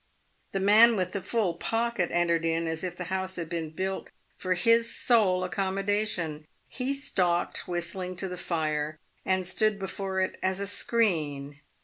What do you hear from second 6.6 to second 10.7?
He stalked, whistling, to the fire, and stood before it as a